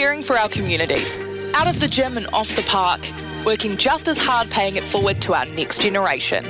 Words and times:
caring 0.00 0.22
for 0.22 0.38
our 0.38 0.48
communities, 0.48 1.20
out 1.54 1.66
of 1.66 1.78
the 1.78 1.86
gym 1.86 2.16
and 2.16 2.26
off 2.28 2.56
the 2.56 2.62
park, 2.62 3.02
working 3.44 3.76
just 3.76 4.08
as 4.08 4.16
hard 4.16 4.50
paying 4.50 4.76
it 4.76 4.82
forward 4.82 5.20
to 5.20 5.34
our 5.34 5.44
next 5.44 5.82
generation. 5.82 6.42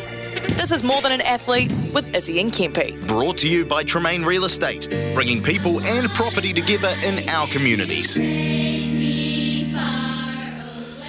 This 0.50 0.70
is 0.70 0.84
More 0.84 1.02
Than 1.02 1.10
an 1.10 1.20
Athlete 1.22 1.72
with 1.92 2.14
Izzy 2.14 2.40
and 2.40 2.52
Kempy. 2.52 3.04
Brought 3.08 3.38
to 3.38 3.48
you 3.48 3.66
by 3.66 3.82
Tremain 3.82 4.24
Real 4.24 4.44
Estate, 4.44 4.88
bringing 5.14 5.42
people 5.42 5.80
and 5.80 6.08
property 6.10 6.52
together 6.52 6.94
in 7.04 7.28
our 7.28 7.48
communities. 7.48 8.16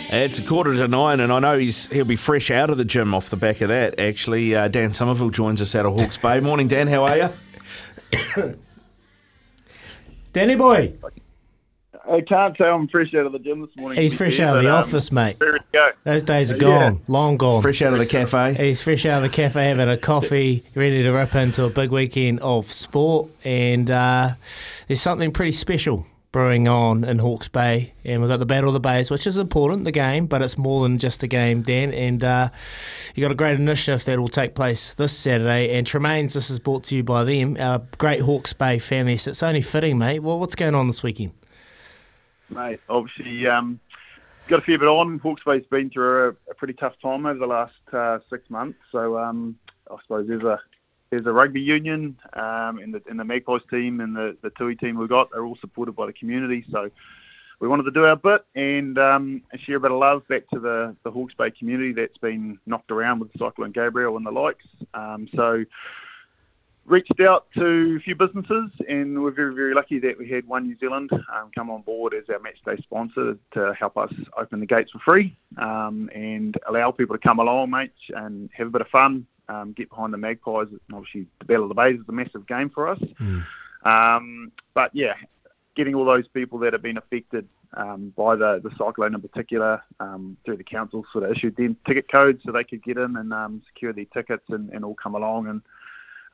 It's 0.10 0.39
a 0.39 0.44
quarter 0.44 0.73
to 0.73 0.88
nine, 0.88 1.20
and 1.20 1.32
I 1.32 1.38
know 1.38 1.60
he's 1.60 1.86
he'll 1.88 2.05
be 2.05 2.16
fresh 2.16 2.50
out 2.50 2.71
of 2.71 2.80
the 2.80 2.86
gym 2.86 3.14
off 3.14 3.30
the 3.30 3.38
back 3.38 3.62
of 3.62 3.68
that. 3.68 4.00
Actually, 4.00 4.55
uh, 4.55 4.68
Dan 4.68 4.89
Sommerville 4.89 5.32
joins 5.32 5.62
us 5.62 5.76
out 5.76 5.86
of 5.86 5.94
Hawke's 5.94 6.18
Bay. 6.18 6.39
Morning, 6.39 6.68
Dan. 6.68 6.88
How 6.88 7.04
are 7.04 7.18
you? 7.18 7.30
Danny 10.34 10.55
boy, 10.55 10.94
I 12.09 12.21
can't 12.21 12.57
say 12.57 12.65
I'm 12.65 12.88
fresh 12.88 13.13
out 13.13 13.26
of 13.26 13.31
the 13.31 13.39
gym 13.39 13.62
this 13.62 13.76
morning. 13.77 14.02
he's 14.02 14.13
fresh 14.13 14.38
fair, 14.38 14.48
out 14.48 14.57
of 14.57 14.63
but, 14.63 14.67
the 14.67 14.73
um, 14.76 14.80
office, 14.84 15.12
mate. 15.12 15.38
Ready 15.39 15.59
to 15.59 15.63
go. 15.71 15.91
Those 16.03 16.23
days 16.23 16.52
are 16.52 16.55
Yeah. 16.55 16.62
gone, 16.62 17.02
long 17.07 17.38
gone. 17.38 17.62
Fresh 17.62 17.81
out 17.84 17.93
of 17.93 17.99
the 17.99 18.05
cafe. 18.05 18.55
He's 18.55 18.81
fresh 18.81 19.05
out 19.05 19.23
of 19.23 19.30
the 19.30 19.35
cafe 19.35 19.70
having 19.70 19.88
a 19.89 19.98
coffee, 19.98 20.63
ready 20.76 21.03
to 21.03 21.12
rip 21.12 21.35
into 21.35 21.63
a 21.66 21.70
big 21.70 21.91
weekend 21.91 22.40
of 22.41 22.71
sport. 22.71 23.29
And 23.43 23.90
uh, 23.90 24.31
there's 24.88 25.02
something 25.02 25.31
pretty 25.31 25.52
special 25.53 26.05
brewing 26.31 26.66
on 26.67 27.03
in 27.03 27.20
Hawke's 27.20 27.49
Bay. 27.49 27.93
And 28.05 28.21
we've 28.21 28.29
got 28.29 28.38
the 28.40 28.45
Battle 28.45 28.70
of 28.70 28.73
the 28.73 28.79
Bays, 28.79 29.12
which 29.12 29.27
is 29.27 29.38
important, 29.38 29.84
the 29.84 29.91
game, 29.91 30.27
but 30.27 30.41
it's 30.41 30.57
more 30.57 30.81
than 30.84 30.98
just 30.98 31.21
a 31.23 31.27
game, 31.27 31.62
Dan. 31.62 31.93
And 31.93 32.23
uh, 32.23 32.49
you 33.15 33.21
got 33.21 33.31
a 33.34 33.35
great 33.35 33.59
initiative 33.59 34.04
that 34.05 34.18
will 34.18 34.29
take 34.29 34.55
place 34.55 34.93
this 34.93 35.12
Saturday. 35.15 35.77
And 35.77 35.85
Tremain's, 35.85 36.34
this 36.34 36.49
is 36.49 36.57
brought 36.57 36.84
to 36.85 36.95
you 36.95 37.04
by 37.04 37.26
them, 37.26 37.57
our 37.59 37.81
great 37.98 38.21
Hawke's 38.21 38.54
Bay 38.54 38.79
family. 38.79 39.18
So 39.18 39.31
it's 39.31 39.43
only 39.43 39.62
fitting, 39.62 39.98
mate. 39.98 40.20
Well, 40.20 40.40
what's 40.40 40.55
going 40.55 40.73
on 40.73 40.88
this 40.88 41.04
weekend? 41.04 41.34
Mate, 42.52 42.82
obviously, 42.90 43.48
um, 43.48 43.80
got 44.50 44.60
a 44.60 44.62
fair 44.64 44.78
bit 44.78 44.88
on. 44.88 45.20
Hawke's 45.20 45.44
Bay's 45.46 45.66
been 45.71 45.90
through 45.90 46.27
a, 46.27 46.52
a 46.52 46.54
pretty 46.55 46.74
tough 46.74 46.93
time 47.02 47.26
over 47.26 47.40
the 47.40 47.48
last 47.48 47.74
uh, 47.93 48.20
six 48.30 48.49
months. 48.49 48.77
So 48.91 49.18
um, 49.18 49.58
I 49.90 49.96
suppose 50.02 50.27
there's 50.27 50.43
a 50.43 50.60
there's 51.10 51.26
a 51.26 51.32
rugby 51.32 51.62
union 51.62 52.18
um, 52.34 52.80
and 52.80 52.93
the 52.93 53.02
and 53.10 53.20
the 53.20 53.24
Magpies 53.24 53.62
team 53.70 54.02
and 54.02 54.16
the 54.16 54.38
the 54.41 54.49
Tui 54.52 54.76
team 54.76 54.98
we've 54.98 55.10
got 55.10 55.30
are 55.34 55.46
all 55.46 55.58
supported 55.62 55.93
by 55.93 56.05
the 56.05 56.13
community. 56.13 56.66
So 56.70 56.90
we 57.62 57.68
wanted 57.68 57.84
to 57.84 57.91
do 57.91 58.05
our 58.05 58.16
bit 58.16 58.43
and 58.55 58.98
um, 58.98 59.43
share 59.60 59.77
a 59.77 59.80
bit 59.80 59.91
of 59.91 59.98
love 59.98 60.27
back 60.27 60.48
to 60.49 60.60
the 60.60 60.96
the 61.04 61.12
Hawke's 61.12 61.34
Bay 61.34 61.52
community 61.52 61.93
that's 61.93 62.18
been 62.18 62.60
knocked 62.65 62.91
around 62.91 63.20
with 63.20 63.32
Cyclone 63.38 63.71
Gabrielle 63.71 64.18
and 64.18 64.25
the 64.25 64.31
likes. 64.31 64.66
Um, 64.94 65.30
so 65.34 65.63
reached 66.85 67.19
out 67.22 67.47
to 67.56 67.97
a 67.97 68.00
few 68.01 68.16
businesses, 68.16 68.69
and 68.88 69.22
we're 69.22 69.31
very, 69.31 69.53
very 69.53 69.74
lucky 69.74 70.00
that 70.00 70.18
we 70.18 70.28
had 70.29 70.47
One 70.47 70.66
New 70.66 70.78
Zealand 70.79 71.12
um, 71.13 71.51
come 71.53 71.69
on 71.69 71.81
board 71.81 72.13
as 72.13 72.24
our 72.29 72.40
match 72.40 72.57
day 72.66 72.78
sponsor 72.81 73.38
to 73.53 73.74
help 73.74 73.97
us 73.97 74.13
open 74.38 74.59
the 74.59 74.66
gates 74.66 74.91
for 74.91 75.00
free 75.00 75.35
um, 75.57 76.09
and 76.13 76.57
allow 76.68 76.91
people 76.91 77.16
to 77.16 77.22
come 77.22 77.40
along, 77.40 77.69
mate, 77.69 77.91
and 78.16 78.50
have 78.53 78.68
a 78.68 78.72
bit 78.72 78.81
of 78.81 78.88
fun, 78.88 79.25
um, 79.47 79.74
get 79.74 79.90
behind 79.90 80.13
the 80.13 80.18
Magpies. 80.18 80.68
And 80.69 80.79
obviously, 80.94 81.28
the 81.40 81.46
Battle 81.46 81.63
of 81.63 81.69
the 81.69 81.75
Bays 81.75 82.00
is 82.00 82.09
a 82.09 82.12
massive 82.12 82.47
game 82.47 82.69
for 82.69 82.88
us. 82.88 83.00
Um, 83.84 84.52
but 84.74 84.91
yeah, 84.94 85.16
getting 85.75 85.96
all 85.96 86.06
those 86.06 86.28
people 86.28 86.59
that 86.59 86.74
have 86.74 86.81
been 86.81 86.97
affected 86.97 87.47
um, 87.75 88.13
by 88.18 88.35
the, 88.35 88.59
the 88.63 88.72
cyclone 88.78 89.16
in 89.16 89.22
particular 89.22 89.81
um, 90.00 90.35
through 90.44 90.57
the 90.57 90.63
council 90.63 91.06
sort 91.12 91.24
of 91.24 91.31
issued 91.31 91.56
them 91.56 91.78
ticket 91.88 92.12
codes 92.12 92.41
so 92.44 92.52
they 92.52 92.63
could 92.63 92.84
get 92.84 92.97
in 92.97 93.16
and 93.16 93.34
um, 93.34 93.62
secure 93.68 93.94
their 93.94 94.06
tickets 94.06 94.44
and, 94.50 94.69
and 94.72 94.84
all 94.84 94.96
come 94.96 95.16
along 95.16 95.47
and 95.47 95.62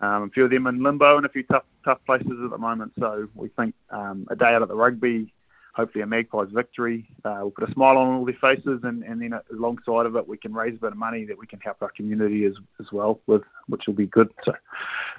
um, 0.02 0.24
a 0.24 0.30
few 0.30 0.46
of 0.46 0.52
them 0.52 0.68
in 0.68 0.84
limbo 0.84 1.18
and 1.18 1.26
a 1.26 1.30
few 1.30 1.44
tough 1.44 1.64
tough 1.84 2.00
places 2.06 2.32
at 2.44 2.50
the 2.50 2.58
moment. 2.58 2.94
So 3.00 3.28
we 3.36 3.50
think 3.50 3.76
um, 3.90 4.28
a 4.30 4.36
day 4.36 4.54
out 4.54 4.62
at 4.62 4.68
the 4.68 4.76
rugby, 4.76 5.34
hopefully 5.74 6.02
a 6.02 6.08
Magpies 6.08 6.50
victory, 6.52 7.08
uh, 7.24 7.40
will 7.44 7.52
put 7.52 7.70
a 7.70 7.72
smile 7.72 7.98
on 7.98 8.08
all 8.16 8.26
their 8.26 8.36
faces, 8.36 8.82
and, 8.84 9.04
and 9.04 9.22
then 9.22 9.40
alongside 9.52 10.06
of 10.06 10.16
it, 10.16 10.28
we 10.28 10.38
can 10.38 10.54
raise 10.54 10.76
a 10.76 10.80
bit 10.80 10.92
of 10.92 10.98
money 10.98 11.24
that 11.26 11.38
we 11.38 11.46
can 11.48 11.60
help 11.60 11.78
our 11.82 11.90
community 11.90 12.46
as 12.46 12.56
as 12.80 12.92
well 12.92 13.20
with, 13.28 13.44
which 13.68 13.88
will 13.88 13.94
be 13.94 14.08
good. 14.08 14.30
So 14.44 14.54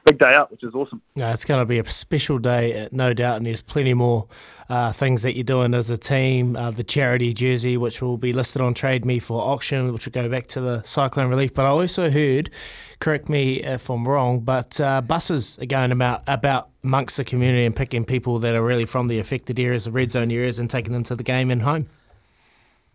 big 0.05 0.19
day 0.19 0.35
out, 0.35 0.51
which 0.51 0.63
is 0.63 0.75
awesome. 0.75 1.01
No, 1.17 1.31
it's 1.31 1.45
going 1.45 1.61
to 1.61 1.67
be 1.67 1.79
a 1.79 1.89
special 1.89 2.39
day, 2.39 2.85
uh, 2.85 2.89
no 2.93 3.15
doubt, 3.15 3.37
and 3.37 3.47
there's 3.47 3.63
plenty 3.63 3.95
more 3.95 4.27
uh, 4.69 4.93
things 4.93 5.23
that 5.23 5.35
you're 5.35 5.45
doing 5.45 5.75
as 5.75 5.91
a 5.91 5.97
team. 5.97 6.57
Uh, 6.57 6.71
the 6.71 6.85
charity 6.85 7.33
jersey, 7.33 7.77
which 7.77 8.03
will 8.03 8.19
be 8.19 8.33
listed 8.33 8.61
on 8.61 8.75
Trade 8.75 9.05
Me 9.05 9.19
for 9.19 9.41
auction, 9.41 9.93
which 9.93 10.07
will 10.07 10.13
go 10.13 10.29
back 10.29 10.49
to 10.49 10.61
the 10.61 10.83
cyclone 10.83 11.29
relief. 11.29 11.55
But 11.55 11.67
I 11.67 11.71
also 11.71 12.11
heard, 12.11 12.51
correct 13.01 13.29
me 13.29 13.63
if 13.63 13.89
I'm 13.91 14.07
wrong, 14.07 14.41
but 14.41 14.81
uh, 14.81 15.01
buses 15.01 15.59
are 15.59 15.67
going 15.67 15.93
about 15.93 16.23
about 16.27 16.71
amongst 16.83 17.17
the 17.17 17.25
community 17.25 17.65
and 17.65 17.75
picking 17.75 18.05
people 18.05 18.39
that 18.41 18.55
are 18.55 18.63
really 18.63 18.85
from 18.85 19.09
the 19.09 19.19
affected 19.19 19.59
areas, 19.59 19.85
the 19.85 19.93
red 19.93 20.13
zone 20.13 20.31
areas, 20.31 20.59
and 20.59 20.71
taking 20.71 20.93
them 20.93 21.05
to 21.05 21.17
the 21.17 21.23
game 21.23 21.51
and 21.51 21.63
home. 21.63 21.87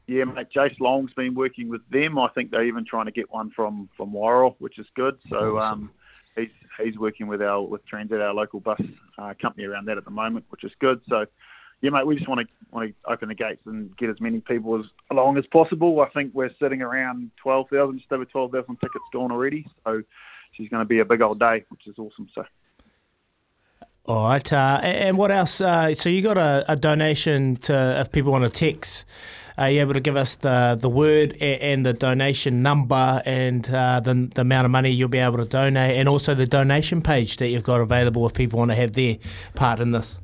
Yeah, 0.07 0.25
mate. 0.25 0.47
Jace 0.53 0.79
Long's 0.79 1.13
been 1.13 1.33
working 1.33 1.69
with 1.69 1.87
them. 1.89 2.19
I 2.19 2.27
think 2.29 2.51
they're 2.51 2.65
even 2.65 2.85
trying 2.85 3.05
to 3.05 3.11
get 3.11 3.31
one 3.31 3.51
from 3.51 3.89
from 3.95 4.11
Warrell, 4.11 4.55
which 4.59 4.77
is 4.77 4.87
good. 4.95 5.17
So 5.29 5.59
um, 5.59 5.91
he's 6.35 6.49
he's 6.81 6.97
working 6.97 7.27
with 7.27 7.41
our 7.41 7.61
with 7.61 7.85
Transit, 7.85 8.19
our 8.19 8.33
local 8.33 8.59
bus 8.59 8.81
uh, 9.17 9.33
company 9.41 9.65
around 9.65 9.85
that 9.85 9.97
at 9.97 10.05
the 10.05 10.11
moment, 10.11 10.45
which 10.49 10.63
is 10.63 10.73
good. 10.79 11.01
So 11.07 11.25
yeah, 11.83 11.89
mate, 11.89 12.07
we 12.07 12.15
just 12.15 12.29
want 12.29 12.39
to 12.39 12.47
want 12.71 12.87
to 12.87 13.11
open 13.11 13.27
the 13.27 13.35
gates 13.35 13.61
and 13.65 13.95
get 13.97 14.09
as 14.09 14.21
many 14.21 14.39
people 14.39 14.79
as 14.79 14.85
along 15.11 15.37
as 15.37 15.45
possible. 15.45 15.99
I 15.99 16.07
think 16.09 16.33
we're 16.33 16.49
sitting 16.57 16.81
around 16.81 17.29
twelve 17.35 17.67
thousand, 17.67 17.97
just 17.99 18.11
over 18.13 18.23
twelve 18.23 18.53
thousand 18.53 18.77
tickets 18.77 19.03
gone 19.11 19.33
already. 19.33 19.67
So 19.83 20.01
she's 20.53 20.69
going 20.69 20.79
to 20.79 20.85
be 20.85 20.99
a 20.99 21.05
big 21.05 21.21
old 21.21 21.41
day, 21.41 21.65
which 21.67 21.85
is 21.85 21.99
awesome. 21.99 22.29
So. 22.33 22.45
All 24.05 24.29
right, 24.29 24.53
uh, 24.53 24.79
and 24.81 25.17
what 25.17 25.29
else? 25.29 25.59
Uh, 25.59 25.93
so 25.93 26.07
you 26.07 26.21
got 26.21 26.37
a, 26.37 26.63
a 26.69 26.77
donation 26.77 27.57
to 27.57 27.99
if 27.99 28.13
people 28.13 28.31
want 28.31 28.45
to 28.45 28.49
text. 28.49 29.05
Are 29.57 29.69
you 29.69 29.81
able 29.81 29.93
to 29.93 29.99
give 29.99 30.15
us 30.15 30.35
the, 30.35 30.77
the 30.79 30.89
word 30.89 31.39
and 31.41 31.85
the 31.85 31.93
donation 31.93 32.63
number 32.63 33.21
and 33.23 33.69
uh, 33.69 33.99
the, 33.99 34.31
the 34.33 34.41
amount 34.41 34.65
of 34.65 34.71
money 34.71 34.89
you'll 34.89 35.09
be 35.09 35.19
able 35.19 35.37
to 35.37 35.45
donate, 35.45 35.97
and 35.97 36.09
also 36.09 36.33
the 36.33 36.47
donation 36.47 37.01
page 37.01 37.37
that 37.37 37.49
you've 37.49 37.63
got 37.63 37.81
available 37.81 38.25
if 38.25 38.33
people 38.33 38.57
want 38.59 38.71
to 38.71 38.75
have 38.75 38.93
their 38.93 39.17
part 39.53 39.79
in 39.79 39.91
this? 39.91 40.19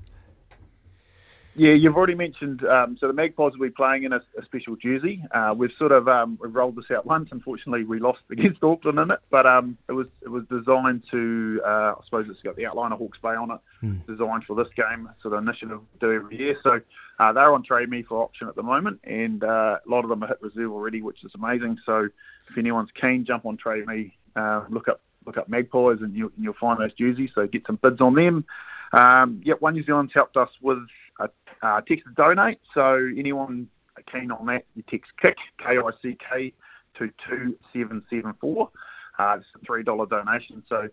Yeah, 1.60 1.74
you've 1.74 1.98
already 1.98 2.16
mentioned. 2.16 2.66
Um, 2.66 2.96
so 2.98 3.08
the 3.08 3.14
Magpies 3.14 3.52
will 3.58 3.68
be 3.68 3.70
playing 3.70 4.04
in 4.04 4.14
a, 4.14 4.22
a 4.40 4.46
special 4.46 4.78
jersey. 4.78 5.22
Uh, 5.32 5.54
we've 5.58 5.74
sort 5.78 5.92
of 5.92 6.08
um, 6.08 6.40
we've 6.42 6.56
rolled 6.56 6.78
this 6.78 6.90
out 6.90 7.06
once. 7.06 7.30
Unfortunately, 7.34 7.84
we 7.84 8.00
lost 8.00 8.22
against 8.32 8.64
Auckland 8.64 8.98
in 8.98 9.12
it, 9.12 9.20
but 9.30 9.46
um, 9.46 9.78
it 9.90 9.92
was 9.92 10.08
it 10.22 10.30
was 10.30 10.46
designed 10.50 11.04
to. 11.12 11.62
Uh, 11.66 11.96
I 12.00 12.02
suppose 12.06 12.28
it's 12.30 12.42
got 12.42 12.56
the 12.56 12.66
outline 12.66 12.94
of 12.94 13.00
Hawke's 13.00 13.18
Bay 13.22 13.36
on 13.36 13.52
it. 13.52 13.60
Designed 14.08 14.46
for 14.46 14.56
this 14.56 14.70
game, 14.74 15.10
sort 15.22 15.34
of 15.34 15.44
initiative 15.44 15.82
we 15.82 16.00
do 16.00 16.14
every 16.14 16.38
year. 16.38 16.56
So 16.64 16.80
uh, 17.20 17.34
they're 17.34 17.52
on 17.54 17.62
Trade 17.62 17.90
Me 17.90 18.04
for 18.04 18.24
auction 18.24 18.48
at 18.48 18.56
the 18.56 18.64
moment, 18.64 19.02
and 19.04 19.44
uh, 19.44 19.80
a 19.86 19.90
lot 19.90 20.06
of 20.06 20.10
them 20.10 20.24
are 20.24 20.28
hit 20.28 20.42
reserve 20.42 20.72
already, 20.72 21.02
which 21.02 21.26
is 21.26 21.32
amazing. 21.36 21.78
So 21.86 22.08
if 22.50 22.58
anyone's 22.58 22.92
keen, 22.92 23.26
jump 23.26 23.46
on 23.46 23.58
Trade 23.58 23.86
Me, 23.86 24.16
uh, 24.38 24.64
look 24.70 24.88
up 24.88 25.02
look 25.26 25.38
up 25.38 25.50
Magpies, 25.50 25.98
and, 26.00 26.16
you, 26.16 26.32
and 26.34 26.44
you'll 26.46 26.54
find 26.54 26.80
those 26.80 26.94
jerseys. 26.94 27.32
So 27.36 27.46
get 27.48 27.66
some 27.68 27.76
bids 27.82 28.00
on 28.00 28.16
them. 28.16 28.46
Um, 28.94 29.42
yep, 29.44 29.62
One 29.62 29.74
New 29.74 29.84
Zealand's 29.84 30.14
helped 30.14 30.38
us 30.38 30.50
with 30.62 30.80
a 31.20 31.30
uh, 31.62 31.82
text 31.82 32.06
to 32.06 32.14
donate. 32.16 32.60
So 32.74 33.10
anyone 33.18 33.68
keen 34.12 34.32
on 34.32 34.46
that, 34.48 34.66
you 34.76 34.84
text 34.90 35.12
KICK, 35.22 35.38
K-I-C-K, 35.60 36.54
to 36.96 37.08
2774. 37.28 38.70
Uh, 39.18 39.38
it's 39.38 39.48
a 39.56 39.66
$3 39.66 40.10
donation. 40.10 40.64
So 40.68 40.90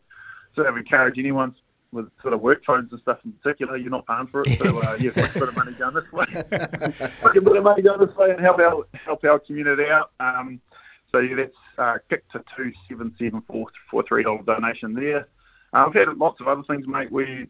sort 0.54 0.66
of 0.66 0.76
encourage 0.76 1.18
anyone 1.18 1.54
with 1.92 2.06
sort 2.20 2.34
of 2.34 2.40
work 2.40 2.64
phones 2.64 2.90
and 2.92 3.00
stuff 3.00 3.18
in 3.24 3.32
particular, 3.32 3.76
you're 3.76 3.90
not 3.90 4.06
paying 4.06 4.26
for 4.26 4.42
it. 4.42 4.58
So 4.58 4.78
uh, 4.80 4.96
yeah, 5.00 5.10
put 5.12 5.30
a 5.30 5.38
bit 5.38 5.48
of 5.48 5.56
money 5.56 5.72
going 5.72 5.94
this 5.94 6.12
way. 6.12 6.26
put 7.22 7.36
a 7.36 7.40
bit 7.40 7.56
of 7.56 7.64
money 7.64 7.82
going 7.82 8.06
this 8.06 8.16
way 8.16 8.30
and 8.30 8.40
help 8.40 8.58
our, 8.58 8.84
help 9.04 9.24
our 9.24 9.38
community 9.38 9.86
out. 9.86 10.10
Um, 10.20 10.60
so 11.12 11.20
yeah, 11.20 11.36
that's 11.36 11.56
uh, 11.78 11.98
kick 12.10 12.28
to 12.32 12.38
2774 12.56 13.66
for 13.90 14.00
a 14.00 14.04
$3 14.04 14.44
donation 14.44 14.94
there. 14.94 15.28
Uh, 15.72 15.84
we've 15.86 16.06
had 16.06 16.16
lots 16.16 16.40
of 16.40 16.48
other 16.48 16.62
things, 16.64 16.86
mate. 16.86 17.10
We 17.10 17.46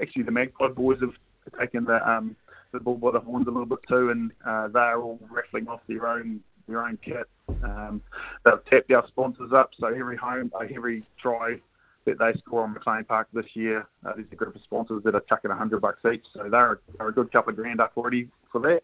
actually 0.00 0.24
the 0.24 0.30
Magpie 0.30 0.68
boys 0.68 1.00
have 1.00 1.14
taken 1.58 1.84
the 1.84 2.08
um, 2.08 2.36
the 2.72 2.80
bull 2.80 2.96
by 2.96 3.10
the 3.12 3.20
horns 3.20 3.46
a 3.46 3.50
little 3.50 3.66
bit 3.66 3.80
too, 3.88 4.10
and 4.10 4.32
uh, 4.44 4.68
they're 4.68 5.00
all 5.00 5.18
raffling 5.30 5.68
off 5.68 5.80
their 5.88 6.06
own 6.06 6.40
their 6.68 6.86
own 6.86 6.98
kit. 7.02 7.28
Um, 7.64 8.00
they've 8.44 8.64
tapped 8.66 8.92
our 8.92 9.06
sponsors 9.08 9.52
up, 9.52 9.70
so 9.78 9.88
every 9.88 10.16
home, 10.16 10.52
uh, 10.54 10.64
every 10.74 11.02
try 11.18 11.60
that 12.04 12.18
they 12.18 12.32
score 12.38 12.62
on 12.62 12.72
McLean 12.72 13.04
Park 13.04 13.28
this 13.32 13.54
year, 13.54 13.86
uh, 14.06 14.12
there's 14.14 14.28
a 14.32 14.36
group 14.36 14.54
of 14.54 14.62
sponsors 14.62 15.02
that 15.02 15.14
are 15.14 15.24
chucking 15.28 15.50
a 15.50 15.54
hundred 15.54 15.80
bucks 15.80 16.04
each, 16.10 16.24
so 16.32 16.48
they're, 16.48 16.80
they're 16.96 17.08
a 17.08 17.12
good 17.12 17.30
couple 17.30 17.50
of 17.50 17.56
grand 17.56 17.80
up 17.80 17.92
already 17.96 18.28
for 18.50 18.60
that. 18.60 18.82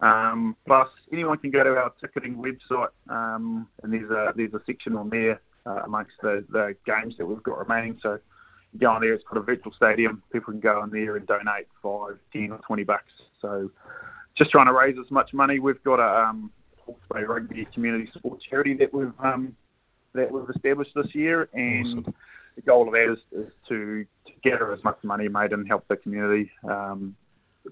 Um, 0.00 0.56
plus, 0.66 0.88
anyone 1.12 1.38
can 1.38 1.50
go 1.50 1.64
to 1.64 1.76
our 1.76 1.92
ticketing 2.00 2.36
website, 2.36 2.90
um, 3.08 3.66
and 3.82 3.92
there's 3.92 4.10
a 4.10 4.32
there's 4.36 4.54
a 4.54 4.60
section 4.66 4.94
on 4.94 5.08
there 5.10 5.40
uh, 5.64 5.82
amongst 5.84 6.20
the, 6.22 6.44
the 6.50 6.76
games 6.84 7.16
that 7.16 7.26
we've 7.26 7.42
got 7.42 7.58
remaining. 7.58 7.98
So 8.02 8.18
go 8.76 8.90
on 8.90 9.00
there, 9.00 9.14
it's 9.14 9.24
got 9.24 9.38
a 9.38 9.42
virtual 9.42 9.72
stadium. 9.72 10.22
People 10.32 10.52
can 10.52 10.60
go 10.60 10.80
on 10.80 10.90
there 10.90 11.16
and 11.16 11.26
donate 11.26 11.68
five, 11.82 12.18
ten, 12.32 12.50
or 12.52 12.58
twenty 12.58 12.84
bucks. 12.84 13.12
So 13.40 13.70
just 14.34 14.50
trying 14.50 14.66
to 14.66 14.72
raise 14.72 14.96
as 14.98 15.10
much 15.10 15.32
money. 15.32 15.58
We've 15.58 15.82
got 15.82 15.98
a 16.00 16.28
um, 16.28 16.50
Hawke's 16.84 17.06
Bay 17.12 17.24
Rugby 17.24 17.66
Community 17.72 18.10
Sports 18.14 18.44
Charity 18.44 18.74
that 18.74 18.92
we've 18.92 19.12
um, 19.20 19.56
that 20.14 20.30
we've 20.30 20.48
established 20.48 20.92
this 20.94 21.14
year, 21.14 21.48
and 21.52 22.12
the 22.56 22.62
goal 22.62 22.86
of 22.86 22.94
that 22.94 23.12
is, 23.12 23.18
is 23.32 23.52
to, 23.68 24.04
to 24.26 24.32
gather 24.42 24.72
as 24.72 24.82
much 24.82 24.98
money 25.02 25.28
made 25.28 25.52
and 25.52 25.68
help 25.68 25.86
the 25.88 25.96
community 25.96 26.50
um, 26.68 27.14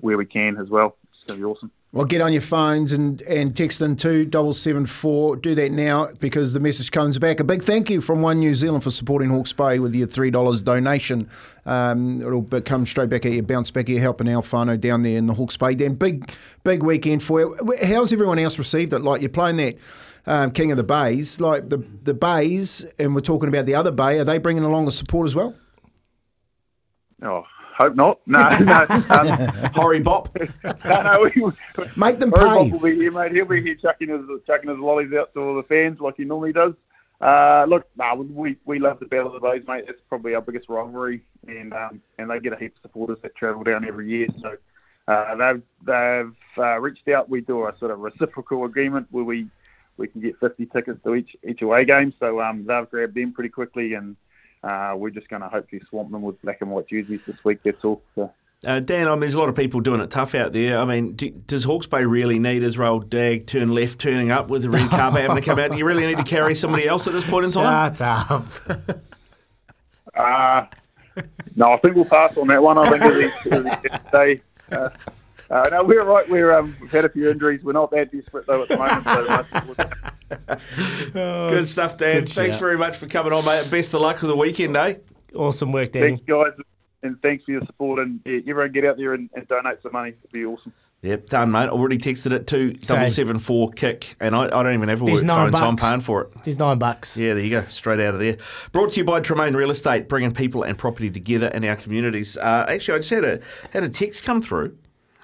where 0.00 0.16
we 0.16 0.26
can 0.26 0.58
as 0.58 0.68
well. 0.68 0.96
it's 1.10 1.24
going 1.24 1.40
to 1.40 1.46
be 1.46 1.50
awesome. 1.50 1.70
Well, 1.94 2.06
get 2.06 2.20
on 2.20 2.32
your 2.32 2.42
phones 2.42 2.90
and, 2.90 3.22
and 3.22 3.54
text 3.54 3.80
in 3.80 3.94
two 3.94 4.24
double 4.24 4.52
seven 4.52 4.84
four. 4.84 5.36
Do 5.36 5.54
that 5.54 5.70
now 5.70 6.08
because 6.18 6.52
the 6.52 6.58
message 6.58 6.90
comes 6.90 7.20
back. 7.20 7.38
A 7.38 7.44
big 7.44 7.62
thank 7.62 7.88
you 7.88 8.00
from 8.00 8.20
One 8.20 8.40
New 8.40 8.52
Zealand 8.52 8.82
for 8.82 8.90
supporting 8.90 9.30
Hawke's 9.30 9.52
Bay 9.52 9.78
with 9.78 9.94
your 9.94 10.08
three 10.08 10.32
dollars 10.32 10.60
donation. 10.60 11.30
Um, 11.66 12.20
it'll 12.20 12.42
come 12.62 12.84
straight 12.84 13.10
back 13.10 13.24
at 13.24 13.30
you, 13.30 13.44
bounce 13.44 13.70
back 13.70 13.84
at 13.84 13.90
you, 13.90 14.00
helping 14.00 14.26
Alfano 14.26 14.78
down 14.78 15.02
there 15.02 15.16
in 15.16 15.28
the 15.28 15.34
Hawke's 15.34 15.56
Bay. 15.56 15.76
Dan, 15.76 15.94
big 15.94 16.28
big 16.64 16.82
weekend 16.82 17.22
for 17.22 17.38
you. 17.38 17.56
How's 17.84 18.12
everyone 18.12 18.40
else 18.40 18.58
received 18.58 18.92
it? 18.92 18.98
Like 18.98 19.20
you're 19.20 19.30
playing 19.30 19.58
that 19.58 19.76
um, 20.26 20.50
King 20.50 20.72
of 20.72 20.76
the 20.76 20.82
Bays, 20.82 21.40
like 21.40 21.68
the 21.68 21.78
the 21.78 22.12
Bays, 22.12 22.84
and 22.98 23.14
we're 23.14 23.20
talking 23.20 23.48
about 23.48 23.66
the 23.66 23.76
other 23.76 23.92
Bay. 23.92 24.18
Are 24.18 24.24
they 24.24 24.38
bringing 24.38 24.64
along 24.64 24.86
the 24.86 24.92
support 24.92 25.26
as 25.26 25.36
well? 25.36 25.54
Oh, 27.22 27.44
hope 27.76 27.94
not. 27.94 28.20
No, 28.26 28.58
no. 28.58 28.86
Um, 28.88 29.70
Horry 29.74 30.00
Bop. 30.00 30.36
no, 30.84 31.02
no 31.02 31.22
we, 31.22 31.52
Make 31.96 32.20
them 32.20 32.30
Rory 32.30 32.48
pay. 32.48 32.70
Bob 32.70 32.72
will 32.72 32.78
be 32.80 32.94
here, 32.96 33.10
mate. 33.10 33.32
He'll 33.32 33.44
be 33.44 33.62
here 33.62 33.74
chucking 33.74 34.08
his 34.08 34.22
chucking 34.46 34.70
his 34.70 34.78
lollies 34.78 35.12
out 35.12 35.32
to 35.34 35.40
all 35.40 35.54
the 35.54 35.62
fans 35.64 36.00
like 36.00 36.16
he 36.16 36.24
normally 36.24 36.52
does. 36.52 36.74
Uh, 37.20 37.64
look, 37.68 37.86
nah, 37.96 38.14
we 38.14 38.56
we 38.64 38.78
love 38.78 39.00
the 39.00 39.06
Battle 39.06 39.34
of 39.34 39.40
the 39.40 39.48
Bays, 39.48 39.66
mate. 39.66 39.84
It's 39.88 40.02
probably 40.08 40.34
our 40.34 40.42
biggest 40.42 40.68
rivalry, 40.68 41.22
and 41.46 41.72
um, 41.72 42.02
and 42.18 42.30
they 42.30 42.40
get 42.40 42.52
a 42.52 42.56
heap 42.56 42.76
of 42.76 42.82
supporters 42.82 43.18
that 43.22 43.34
travel 43.34 43.62
down 43.62 43.84
every 43.84 44.08
year. 44.08 44.28
So 44.40 44.56
uh, 45.08 45.34
they've 45.34 45.62
they've 45.84 46.34
uh, 46.58 46.80
reached 46.80 47.08
out. 47.08 47.28
We 47.28 47.40
do 47.40 47.66
a 47.66 47.76
sort 47.78 47.90
of 47.90 48.00
reciprocal 48.00 48.64
agreement 48.64 49.06
where 49.10 49.24
we 49.24 49.48
we 49.96 50.08
can 50.08 50.20
get 50.20 50.38
50 50.40 50.66
tickets 50.66 51.00
to 51.04 51.14
each 51.14 51.36
each 51.48 51.62
away 51.62 51.84
game. 51.84 52.12
So 52.18 52.40
um, 52.40 52.66
they've 52.66 52.90
grabbed 52.90 53.14
them 53.14 53.32
pretty 53.32 53.50
quickly, 53.50 53.94
and 53.94 54.16
uh, 54.64 54.94
we're 54.96 55.10
just 55.10 55.28
going 55.28 55.42
to 55.42 55.48
hopefully 55.48 55.82
swamp 55.88 56.10
them 56.10 56.22
with 56.22 56.40
black 56.42 56.60
and 56.60 56.70
white 56.70 56.88
jerseys 56.88 57.20
this 57.26 57.44
week. 57.44 57.60
That's 57.62 57.84
all. 57.84 58.02
So. 58.14 58.32
Uh, 58.66 58.80
Dan, 58.80 59.08
I 59.08 59.10
mean, 59.10 59.20
there's 59.20 59.34
a 59.34 59.40
lot 59.40 59.50
of 59.50 59.56
people 59.56 59.80
doing 59.80 60.00
it 60.00 60.10
tough 60.10 60.34
out 60.34 60.52
there. 60.54 60.78
I 60.78 60.84
mean, 60.86 61.12
do, 61.12 61.30
does 61.30 61.64
Hawke's 61.64 61.86
Bay 61.86 62.04
really 62.04 62.38
need 62.38 62.62
Israel 62.62 62.98
Dagg 63.00 63.46
turn 63.46 63.74
left, 63.74 63.98
turning 63.98 64.30
up 64.30 64.48
with 64.48 64.62
the 64.62 64.70
red 64.70 64.88
carpet 64.88 65.20
having 65.20 65.36
to 65.36 65.42
come 65.42 65.58
out? 65.58 65.72
Do 65.72 65.78
you 65.78 65.84
really 65.84 66.06
need 66.06 66.16
to 66.16 66.24
carry 66.24 66.54
somebody 66.54 66.88
else 66.88 67.06
at 67.06 67.12
this 67.12 67.24
point 67.24 67.44
in 67.44 67.52
time? 67.52 67.94
Shut 67.94 68.30
up. 68.30 68.48
Uh, 70.16 70.64
no, 71.56 71.72
I 71.72 71.76
think 71.78 71.96
we'll 71.96 72.04
pass 72.04 72.36
on 72.36 72.46
that 72.46 72.62
one. 72.62 72.78
I 72.78 72.88
think 72.88 73.02
it'll 73.02 73.64
be, 73.64 73.66
it'll 73.66 73.82
be 73.82 74.08
stay. 74.08 74.42
Uh, 74.70 74.88
uh, 75.50 75.68
no, 75.70 75.84
we're 75.84 76.04
right. 76.04 76.28
We're 76.28 76.52
um, 76.52 76.76
we've 76.80 76.90
had 76.90 77.04
a 77.04 77.08
few 77.08 77.30
injuries. 77.30 77.62
We're 77.62 77.72
not 77.72 77.90
that 77.90 78.12
desperate 78.12 78.46
though 78.46 78.62
at 78.62 78.68
the 78.68 78.76
moment. 78.76 79.76
So, 79.76 80.03
we'll- 80.48 80.58
Good 81.50 81.68
stuff, 81.68 81.96
Dan. 81.96 82.20
Good 82.24 82.28
Thanks 82.30 82.58
very 82.58 82.78
much 82.78 82.96
for 82.96 83.06
coming 83.06 83.32
on, 83.32 83.44
mate. 83.44 83.70
Best 83.70 83.94
of 83.94 84.00
luck 84.00 84.20
with 84.20 84.30
the 84.30 84.36
weekend, 84.36 84.76
eh? 84.76 84.96
Awesome 85.34 85.72
work, 85.72 85.92
Danny. 85.92 86.10
thanks, 86.10 86.24
guys, 86.26 86.52
and 87.02 87.20
thanks 87.22 87.44
for 87.44 87.52
your 87.52 87.64
support. 87.66 87.98
And 88.00 88.20
yeah, 88.24 88.40
everyone 88.46 88.72
get 88.72 88.84
out 88.84 88.96
there 88.96 89.14
and, 89.14 89.28
and 89.34 89.46
donate 89.48 89.82
some 89.82 89.92
money. 89.92 90.10
It'd 90.10 90.32
be 90.32 90.44
awesome. 90.44 90.72
Yep, 91.02 91.28
done, 91.28 91.50
mate. 91.50 91.68
Already 91.68 91.98
texted 91.98 92.32
it 92.32 92.46
to 92.46 92.72
double 92.72 93.10
seven 93.10 93.38
four 93.38 93.70
kick, 93.72 94.14
and 94.20 94.34
I, 94.34 94.44
I 94.44 94.62
don't 94.62 94.72
even 94.72 94.88
have 94.88 95.02
a 95.02 95.04
There's 95.04 95.18
work 95.18 95.26
nine 95.26 95.52
phone, 95.52 95.60
so 95.60 95.66
I'm 95.66 95.76
paying 95.76 96.00
for 96.00 96.22
it. 96.22 96.32
There's 96.44 96.58
nine 96.58 96.78
bucks. 96.78 97.14
Yeah, 97.14 97.34
there 97.34 97.44
you 97.44 97.50
go, 97.50 97.66
straight 97.68 98.00
out 98.00 98.14
of 98.14 98.20
there. 98.20 98.38
Brought 98.72 98.92
to 98.92 99.00
you 99.00 99.04
by 99.04 99.20
Tremain 99.20 99.54
Real 99.54 99.70
Estate, 99.70 100.08
bringing 100.08 100.32
people 100.32 100.62
and 100.62 100.78
property 100.78 101.10
together 101.10 101.48
in 101.48 101.62
our 101.66 101.76
communities. 101.76 102.38
Uh, 102.38 102.64
actually, 102.68 102.94
I 102.94 102.98
just 103.00 103.10
had 103.10 103.24
a 103.24 103.40
had 103.70 103.84
a 103.84 103.90
text 103.90 104.24
come 104.24 104.40
through 104.40 104.78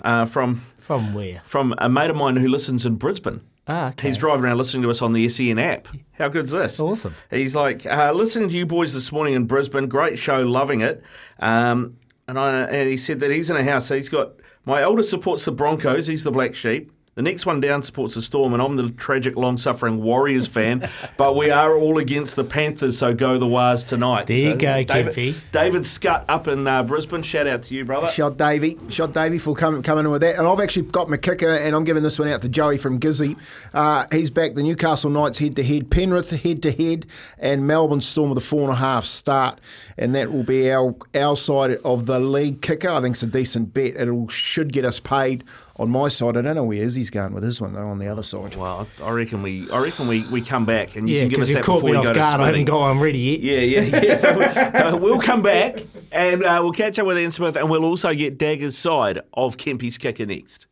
uh, 0.05 0.27
from 0.27 0.67
From 0.91 1.15
where? 1.15 1.41
from 1.45 1.73
a 1.79 1.89
mate 1.89 2.11
of 2.11 2.17
mine 2.17 2.35
who 2.35 2.49
listens 2.49 2.85
in 2.85 2.97
Brisbane. 2.97 3.43
Ah, 3.69 3.91
okay. 3.91 4.09
He's 4.09 4.19
driving 4.19 4.45
around 4.45 4.59
listening 4.59 4.83
to 4.83 4.91
us 4.91 5.01
on 5.01 5.13
the 5.13 5.29
SEN 5.29 5.57
app. 5.57 5.87
How 6.15 6.29
good's 6.29 6.51
this? 6.51 6.81
Awesome. 6.81 7.15
He's 7.31 7.55
like, 7.55 7.87
uh, 7.87 8.11
listening 8.11 8.49
to 8.49 8.57
you 8.57 8.67
boys 8.67 8.93
this 8.93 9.13
morning 9.13 9.35
in 9.35 9.45
Brisbane. 9.47 9.87
Great 9.87 10.19
show, 10.19 10.43
loving 10.43 10.81
it. 10.81 11.01
Um, 11.39 11.97
and 12.27 12.37
I 12.37 12.63
and 12.63 12.89
he 12.89 12.97
said 12.97 13.21
that 13.21 13.31
he's 13.31 13.51
in 13.51 13.57
a 13.57 13.63
house. 13.63 13.87
So 13.87 13.95
he's 13.95 14.09
got 14.09 14.33
my 14.65 14.83
eldest 14.83 15.11
supports 15.11 15.45
the 15.45 15.53
Broncos. 15.53 16.09
He's 16.09 16.25
the 16.25 16.33
black 16.33 16.57
sheep. 16.57 16.91
The 17.21 17.25
next 17.25 17.45
one 17.45 17.61
down 17.61 17.83
supports 17.83 18.15
the 18.15 18.23
Storm, 18.23 18.55
and 18.55 18.63
I'm 18.63 18.77
the 18.77 18.89
tragic, 18.93 19.37
long-suffering 19.37 20.03
Warriors 20.03 20.47
fan. 20.47 20.89
but 21.19 21.37
we 21.37 21.51
are 21.51 21.77
all 21.77 21.99
against 21.99 22.35
the 22.35 22.45
Panthers, 22.45 22.97
so 22.97 23.13
go 23.13 23.37
the 23.37 23.47
Wars 23.47 23.85
tonight. 23.85 24.27
There 24.27 24.37
you 24.39 24.57
go, 24.57 24.83
David, 24.83 25.15
Kempy. 25.15 25.35
David 25.53 25.85
Scutt 25.85 26.25
up 26.31 26.49
in 26.49 26.67
uh, 26.67 26.83
Brisbane. 26.83 27.23
Shout 27.23 27.47
out 27.47 27.65
to 27.65 27.75
you, 27.75 27.85
brother. 27.85 28.07
Shot 28.07 28.39
Davey, 28.39 28.79
shot 28.89 29.13
Davey 29.13 29.37
for 29.37 29.55
coming 29.55 29.83
coming 29.83 30.07
in 30.07 30.11
with 30.11 30.23
that, 30.23 30.39
and 30.39 30.47
I've 30.47 30.61
actually 30.61 30.87
got 30.87 31.11
my 31.11 31.19
kicker, 31.19 31.51
and 31.51 31.77
I'm 31.77 31.85
giving 31.85 32.03
this 32.03 32.19
one 32.19 32.29
out 32.29 32.41
to 32.41 32.49
Joey 32.49 32.79
from 32.79 32.99
Gizzy. 32.99 33.37
Uh, 33.75 34.07
he's 34.11 34.31
back 34.31 34.55
the 34.55 34.63
Newcastle 34.63 35.11
Knights 35.11 35.41
head 35.41 35.57
to 35.57 35.63
head, 35.63 35.91
Penrith 35.91 36.31
head 36.31 36.63
to 36.63 36.73
head, 36.73 37.05
and 37.39 37.67
Melbourne 37.67 38.01
Storm 38.01 38.31
with 38.31 38.39
a 38.39 38.41
four 38.41 38.63
and 38.63 38.73
a 38.73 38.77
half 38.77 39.05
start, 39.05 39.61
and 39.99 40.15
that 40.15 40.33
will 40.33 40.43
be 40.43 40.73
our 40.73 40.95
our 41.15 41.37
side 41.37 41.73
of 41.85 42.07
the 42.07 42.19
league 42.19 42.63
kicker. 42.63 42.89
I 42.89 43.03
think 43.03 43.17
it's 43.17 43.23
a 43.23 43.27
decent 43.27 43.75
bet. 43.75 43.97
It 43.97 44.31
should 44.31 44.73
get 44.73 44.87
us 44.87 44.99
paid 45.01 45.45
on 45.81 45.91
my 45.91 46.09
side. 46.09 46.37
I 46.37 46.43
don't 46.43 46.55
know 46.55 46.65
where 46.65 46.83
Izzy's 46.83 47.11
going 47.11 47.33
with 47.33 47.43
his 47.43 47.61
one 47.61 47.73
though. 47.73 47.89
On 47.89 47.99
the 47.99 48.07
other 48.07 48.23
side, 48.23 48.55
Well, 48.55 48.87
I 49.01 49.05
I 49.05 49.11
reckon 49.13 49.43
we, 49.43 49.69
I 49.71 49.81
reckon 49.81 50.07
we, 50.07 50.25
we 50.29 50.43
come 50.43 50.65
back 50.67 50.95
and 50.95 51.09
you 51.09 51.17
Yeah, 51.17 51.23
can 51.23 51.29
give 51.31 51.41
us 51.41 51.49
because 51.49 51.49
you 51.51 51.55
that 51.57 51.65
caught 51.65 51.75
before 51.77 51.89
me 51.89 51.93
you 51.95 51.99
off 51.99 52.05
go 52.05 52.13
to 52.13 52.19
guard. 52.21 52.27
I 52.29 52.37
Smithy. 52.37 52.47
haven't 52.47 52.65
got 52.67 52.81
one 52.81 53.01
ready 53.01 53.19
yet. 53.19 53.41
Yeah, 53.41 53.81
yeah, 53.81 54.01
yeah. 54.05 54.15
So 54.15 54.29
uh, 54.41 54.99
we'll 55.01 55.21
come 55.21 55.43
back 55.43 55.81
and 56.13 56.45
uh, 56.45 56.61
we'll 56.63 56.73
catch 56.73 56.99
up 56.99 57.07
with 57.07 57.19
Ian 57.19 57.31
Smith 57.31 57.57
and 57.57 57.69
we'll 57.71 57.85
also 57.85 58.13
get 58.15 58.39
Dagger's 58.39 58.77
side 58.79 59.21
of 59.35 59.57
Kempy's 59.57 59.97
kicker 59.99 60.27
next. 60.27 60.67